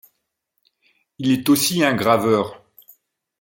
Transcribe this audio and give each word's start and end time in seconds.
Il 1.19 1.29
est 1.31 1.47
aussi 1.47 1.83
un 1.83 1.93
graveur. 1.93 2.63